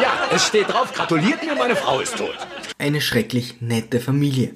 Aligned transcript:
Ja, 0.00 0.28
es 0.34 0.46
steht 0.46 0.68
drauf, 0.68 0.92
gratuliert 0.92 1.44
mir, 1.44 1.54
meine 1.54 1.76
Frau 1.76 2.00
ist 2.00 2.16
tot. 2.16 2.36
Eine 2.78 3.00
schrecklich 3.00 3.56
nette 3.60 4.00
Familie. 4.00 4.54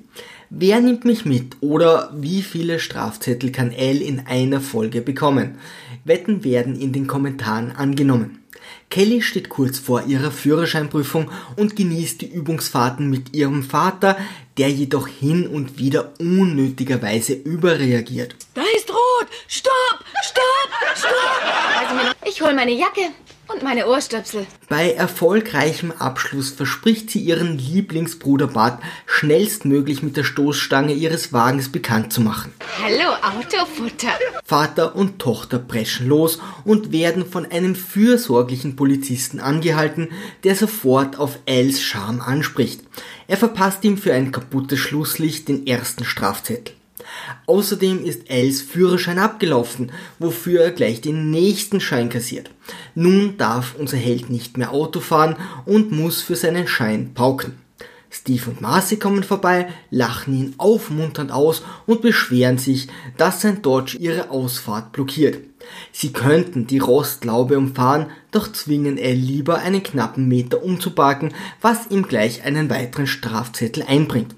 Wer 0.50 0.80
nimmt 0.80 1.04
mich 1.04 1.24
mit 1.24 1.56
oder 1.60 2.10
wie 2.14 2.42
viele 2.42 2.78
Strafzettel 2.78 3.50
kann 3.50 3.72
Elle 3.72 4.04
in 4.04 4.26
einer 4.26 4.60
Folge 4.60 5.00
bekommen? 5.00 5.58
Wetten 6.04 6.44
werden 6.44 6.80
in 6.80 6.92
den 6.92 7.06
Kommentaren 7.06 7.72
angenommen. 7.72 8.44
Kelly 8.90 9.22
steht 9.22 9.48
kurz 9.48 9.78
vor 9.78 10.04
ihrer 10.04 10.30
Führerscheinprüfung 10.30 11.30
und 11.56 11.76
genießt 11.76 12.20
die 12.20 12.32
Übungsfahrten 12.32 13.10
mit 13.10 13.34
ihrem 13.34 13.64
Vater, 13.64 14.16
der 14.56 14.70
jedoch 14.70 15.08
hin 15.08 15.46
und 15.46 15.78
wieder 15.78 16.12
unnötigerweise 16.20 17.34
überreagiert. 17.34 18.36
Da 18.54 18.62
ist 18.76 18.88
rot! 18.90 19.28
Stopp! 19.48 20.04
Stopp! 20.22 20.70
Stopp! 20.94 22.16
Ich 22.24 22.40
hol 22.40 22.54
meine 22.54 22.72
Jacke 22.72 23.10
und 23.48 23.62
meine 23.62 23.86
Ohrstöpsel. 23.88 24.46
Bei 24.68 24.92
erfolgreichem 24.92 25.92
Abschluss 25.92 26.50
verspricht 26.50 27.10
sie 27.10 27.20
ihren 27.20 27.58
Lieblingsbruder 27.58 28.48
Bart 28.48 28.82
schnellstmöglich 29.06 30.02
mit 30.02 30.16
der 30.16 30.24
Stoßstange 30.24 30.92
ihres 30.92 31.32
Wagens 31.32 31.70
bekannt 31.70 32.12
zu 32.12 32.20
machen. 32.20 32.52
Hallo, 32.82 33.14
Autofutter. 33.22 34.12
Vater 34.44 34.94
und 34.94 35.18
Tochter 35.18 35.58
preschen 35.58 36.08
los 36.08 36.38
und 36.64 36.92
werden 36.92 37.26
von 37.26 37.46
einem 37.46 37.74
fürsorglichen 37.74 38.76
Polizisten 38.76 39.40
angehalten, 39.40 40.08
der 40.44 40.54
sofort 40.54 41.18
auf 41.18 41.38
Els 41.46 41.82
Charme 41.82 42.20
anspricht. 42.20 42.82
Er 43.28 43.36
verpasst 43.36 43.84
ihm 43.84 43.98
für 43.98 44.12
ein 44.12 44.32
kaputtes 44.32 44.78
Schlusslicht 44.78 45.48
den 45.48 45.66
ersten 45.66 46.04
Strafzettel. 46.04 46.75
Außerdem 47.46 48.04
ist 48.04 48.30
Els 48.30 48.62
Führerschein 48.62 49.18
abgelaufen, 49.18 49.92
wofür 50.18 50.62
er 50.62 50.70
gleich 50.70 51.00
den 51.00 51.30
nächsten 51.30 51.80
Schein 51.80 52.08
kassiert. 52.08 52.50
Nun 52.94 53.36
darf 53.36 53.74
unser 53.78 53.96
Held 53.96 54.30
nicht 54.30 54.58
mehr 54.58 54.72
Auto 54.72 55.00
fahren 55.00 55.36
und 55.64 55.92
muss 55.92 56.22
für 56.22 56.36
seinen 56.36 56.66
Schein 56.66 57.14
pauken. 57.14 57.54
Steve 58.10 58.50
und 58.50 58.60
Marcy 58.60 58.96
kommen 58.96 59.22
vorbei, 59.22 59.68
lachen 59.90 60.34
ihn 60.34 60.54
aufmunternd 60.58 61.32
aus 61.32 61.62
und 61.86 62.00
beschweren 62.02 62.56
sich, 62.56 62.88
dass 63.16 63.42
sein 63.42 63.62
Dodge 63.62 63.98
ihre 63.98 64.30
Ausfahrt 64.30 64.92
blockiert. 64.92 65.38
Sie 65.92 66.12
könnten 66.12 66.66
die 66.66 66.78
Rostlaube 66.78 67.58
umfahren, 67.58 68.06
doch 68.30 68.50
zwingen 68.52 68.96
Elle 68.98 69.14
lieber 69.14 69.58
einen 69.58 69.82
knappen 69.82 70.28
Meter 70.28 70.62
umzuparken, 70.62 71.34
was 71.60 71.90
ihm 71.90 72.06
gleich 72.06 72.44
einen 72.44 72.70
weiteren 72.70 73.06
Strafzettel 73.06 73.82
einbringt. 73.82 74.34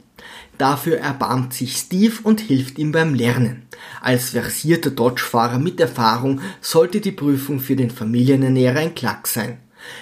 Dafür 0.58 0.98
erbarmt 0.98 1.54
sich 1.54 1.76
Steve 1.76 2.16
und 2.24 2.40
hilft 2.40 2.78
ihm 2.78 2.90
beim 2.90 3.14
Lernen. 3.14 3.62
Als 4.00 4.30
versierter 4.30 4.90
Dodge-Fahrer 4.90 5.60
mit 5.60 5.78
Erfahrung 5.80 6.40
sollte 6.60 7.00
die 7.00 7.12
Prüfung 7.12 7.60
für 7.60 7.76
den 7.76 7.90
Familienernährer 7.90 8.80
ein 8.80 8.96
Klack 8.96 9.28
sein, 9.28 9.58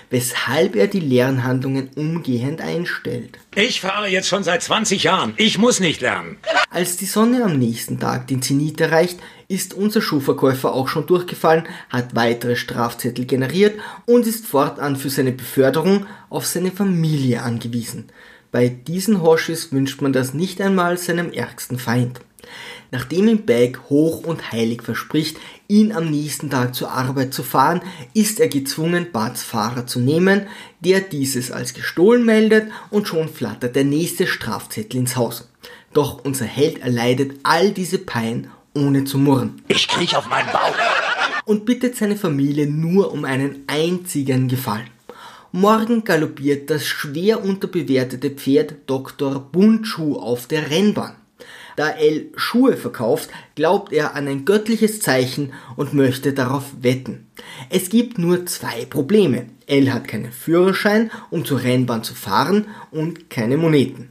weshalb 0.08 0.74
er 0.74 0.86
die 0.86 1.00
Lernhandlungen 1.00 1.90
umgehend 1.94 2.62
einstellt. 2.62 3.38
Ich 3.54 3.82
fahre 3.82 4.08
jetzt 4.08 4.28
schon 4.28 4.44
seit 4.44 4.62
20 4.62 5.02
Jahren. 5.02 5.34
Ich 5.36 5.58
muss 5.58 5.78
nicht 5.78 6.00
lernen. 6.00 6.38
Als 6.70 6.96
die 6.96 7.04
Sonne 7.04 7.44
am 7.44 7.58
nächsten 7.58 8.00
Tag 8.00 8.26
den 8.26 8.40
Zenit 8.40 8.80
erreicht, 8.80 9.20
ist 9.48 9.74
unser 9.74 10.00
Schuhverkäufer 10.00 10.72
auch 10.72 10.88
schon 10.88 11.06
durchgefallen, 11.06 11.64
hat 11.90 12.14
weitere 12.14 12.56
Strafzettel 12.56 13.26
generiert 13.26 13.78
und 14.06 14.26
ist 14.26 14.46
fortan 14.46 14.96
für 14.96 15.10
seine 15.10 15.32
Beförderung 15.32 16.06
auf 16.30 16.46
seine 16.46 16.70
Familie 16.70 17.42
angewiesen. 17.42 18.08
Bei 18.52 18.68
diesen 18.68 19.22
Horschis 19.22 19.72
wünscht 19.72 20.00
man 20.02 20.12
das 20.12 20.34
nicht 20.34 20.60
einmal 20.60 20.98
seinem 20.98 21.32
ärgsten 21.32 21.78
Feind. 21.78 22.20
Nachdem 22.90 23.28
ihm 23.28 23.44
Bag 23.44 23.78
hoch 23.90 24.24
und 24.24 24.52
heilig 24.52 24.82
verspricht, 24.82 25.38
ihn 25.68 25.92
am 25.92 26.08
nächsten 26.10 26.50
Tag 26.50 26.74
zur 26.74 26.92
Arbeit 26.92 27.34
zu 27.34 27.42
fahren, 27.42 27.80
ist 28.14 28.38
er 28.38 28.48
gezwungen, 28.48 29.08
Barts 29.12 29.42
Fahrer 29.42 29.86
zu 29.86 29.98
nehmen, 29.98 30.46
der 30.80 31.00
dieses 31.00 31.50
als 31.50 31.74
gestohlen 31.74 32.24
meldet 32.24 32.70
und 32.90 33.08
schon 33.08 33.28
flattert 33.28 33.74
der 33.74 33.84
nächste 33.84 34.26
Strafzettel 34.26 35.00
ins 35.00 35.16
Haus. 35.16 35.48
Doch 35.92 36.24
unser 36.24 36.44
Held 36.44 36.78
erleidet 36.78 37.40
all 37.42 37.72
diese 37.72 37.98
Pein 37.98 38.48
ohne 38.74 39.04
zu 39.04 39.18
murren. 39.18 39.62
Ich 39.68 39.88
kriech 39.88 40.16
auf 40.16 40.28
meinen 40.28 40.52
Bauch. 40.52 40.74
Und 41.44 41.64
bittet 41.64 41.96
seine 41.96 42.16
Familie 42.16 42.66
nur 42.66 43.12
um 43.12 43.24
einen 43.24 43.64
einzigen 43.66 44.48
Gefallen. 44.48 44.90
Morgen 45.56 46.04
galoppiert 46.04 46.68
das 46.68 46.84
schwer 46.84 47.42
unterbewertete 47.42 48.28
Pferd 48.28 48.74
Dr. 48.84 49.40
Bundschuh 49.40 50.18
auf 50.18 50.46
der 50.46 50.70
Rennbahn. 50.70 51.16
Da 51.76 51.88
El 51.88 52.26
Schuhe 52.36 52.76
verkauft, 52.76 53.30
glaubt 53.54 53.90
er 53.94 54.14
an 54.14 54.28
ein 54.28 54.44
göttliches 54.44 55.00
Zeichen 55.00 55.54
und 55.76 55.94
möchte 55.94 56.34
darauf 56.34 56.64
wetten. 56.82 57.26
Es 57.70 57.88
gibt 57.88 58.18
nur 58.18 58.44
zwei 58.44 58.84
Probleme. 58.84 59.46
El 59.66 59.94
hat 59.94 60.08
keinen 60.08 60.30
Führerschein, 60.30 61.10
um 61.30 61.46
zur 61.46 61.62
Rennbahn 61.62 62.04
zu 62.04 62.14
fahren 62.14 62.66
und 62.90 63.30
keine 63.30 63.56
Moneten. 63.56 64.10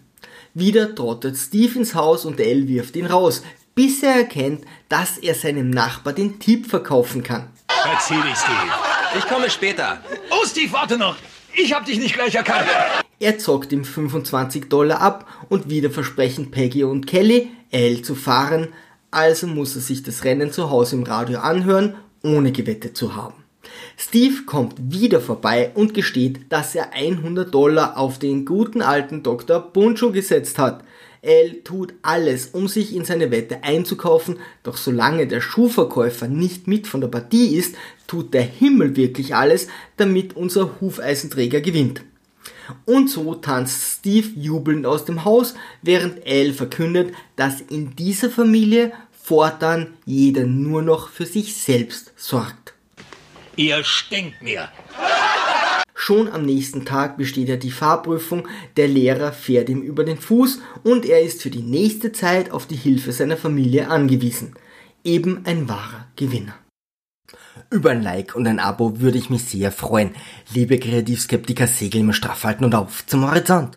Wieder 0.56 0.96
trottet 0.96 1.38
Steve 1.38 1.78
ins 1.78 1.94
Haus 1.94 2.26
und 2.26 2.40
El 2.40 2.68
wirft 2.68 2.96
ihn 2.96 3.06
raus, 3.06 3.44
bis 3.76 4.02
er 4.02 4.16
erkennt, 4.16 4.66
dass 4.90 5.20
er 5.20 5.36
seinem 5.36 5.70
Nachbar 5.70 6.14
den 6.14 6.40
Tipp 6.40 6.66
verkaufen 6.66 7.22
kann. 7.22 7.50
Verzieh 7.68 8.16
dich, 8.16 8.36
Steve. 8.36 9.20
Ich 9.20 9.28
komme 9.28 9.48
später. 9.52 10.02
Oh, 10.32 10.44
Steve, 10.44 10.74
warte 10.74 10.98
noch. 10.98 11.16
Ich 11.58 11.74
hab 11.74 11.86
dich 11.86 12.00
nicht 12.00 12.14
gleich 12.14 12.36
erkannt. 12.36 12.68
Er 13.20 13.38
zockt 13.38 13.72
ihm 13.72 13.86
25 13.86 14.68
Dollar 14.68 15.02
ab 15.02 15.46
und 15.50 15.70
wieder 15.70 15.90
versprechen 15.90 16.52
Peggy 16.52 16.84
und 16.84 17.08
Kelly, 17.08 17.50
L 17.72 18.02
zu 18.02 18.14
fahren, 18.14 18.70
also 19.10 19.48
muss 19.48 19.76
er 19.76 19.82
sich 19.82 20.04
das 20.04 20.26
Rennen 20.26 20.52
zu 20.52 20.70
Hause 20.70 20.98
im 20.98 21.04
Radio 21.04 21.40
anhören, 21.40 21.96
ohne 22.24 22.52
gewettet 22.52 22.98
zu 22.98 23.16
haben. 23.16 23.46
Steve 23.98 24.44
kommt 24.46 24.76
wieder 24.92 25.22
vorbei 25.22 25.72
und 25.74 25.94
gesteht, 25.94 26.52
dass 26.52 26.76
er 26.76 26.92
100 26.92 27.54
Dollar 27.54 27.98
auf 27.98 28.20
den 28.20 28.46
guten 28.46 28.82
alten 28.82 29.24
Dr. 29.24 29.60
Buncho 29.60 30.12
gesetzt 30.12 30.60
hat. 30.60 30.84
L 31.26 31.62
tut 31.64 31.94
alles, 32.02 32.48
um 32.48 32.68
sich 32.68 32.96
in 32.96 33.04
seine 33.04 33.32
Wette 33.32 33.64
einzukaufen, 33.64 34.38
doch 34.64 34.78
solange 34.78 35.28
der 35.28 35.42
Schuhverkäufer 35.42 36.28
nicht 36.28 36.68
mit 36.68 36.88
von 36.88 37.02
der 37.02 37.08
Partie 37.08 37.56
ist, 37.56 37.76
tut 38.08 38.34
der 38.34 38.44
Himmel 38.44 38.96
wirklich 38.96 39.36
alles, 39.36 39.68
damit 39.98 40.36
unser 40.36 40.80
Hufeisenträger 40.80 41.62
gewinnt. 41.62 42.02
Und 42.86 43.10
so 43.10 43.36
tanzt 43.36 44.00
Steve 44.00 44.28
jubelnd 44.36 44.86
aus 44.86 45.06
dem 45.06 45.26
Haus, 45.26 45.56
während 45.82 46.26
L 46.26 46.54
verkündet, 46.54 47.14
dass 47.36 47.62
in 47.62 47.96
dieser 47.96 48.30
Familie 48.30 48.92
fortan 49.12 49.94
jeder 50.06 50.46
nur 50.46 50.82
noch 50.82 51.10
für 51.10 51.26
sich 51.26 51.56
selbst 51.56 52.14
sorgt. 52.16 52.74
Ihr 53.56 53.84
stinkt 53.84 54.42
mir. 54.42 54.70
Schon 56.08 56.32
am 56.32 56.44
nächsten 56.44 56.86
Tag 56.86 57.18
besteht 57.18 57.50
er 57.50 57.58
die 57.58 57.72
Fahrprüfung, 57.72 58.48
der 58.78 58.88
Lehrer 58.88 59.32
fährt 59.32 59.70
ihm 59.70 59.82
über 59.82 60.04
den 60.04 60.20
Fuß 60.20 60.60
und 60.84 61.04
er 61.04 61.24
ist 61.24 61.42
für 61.42 61.50
die 61.50 61.64
nächste 61.64 62.12
Zeit 62.12 62.52
auf 62.52 62.68
die 62.68 62.76
Hilfe 62.76 63.12
seiner 63.12 63.38
Familie 63.38 63.90
angewiesen. 63.90 64.54
Eben 65.04 65.42
ein 65.46 65.68
wahrer 65.68 66.06
Gewinner. 66.16 66.54
Über 67.72 67.90
ein 67.90 68.04
Like 68.04 68.36
und 68.36 68.46
ein 68.46 68.60
Abo 68.60 69.00
würde 69.00 69.18
ich 69.18 69.32
mich 69.32 69.46
sehr 69.46 69.72
freuen. 69.72 70.12
Liebe 70.54 70.78
Kreativskeptiker, 70.78 71.66
segel 71.66 72.02
immer 72.02 72.14
straff 72.14 72.44
halten 72.44 72.66
und 72.66 72.76
auf 72.76 73.04
zum 73.08 73.28
Horizont. 73.28 73.74